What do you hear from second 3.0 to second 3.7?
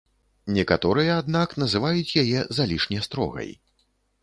строгай.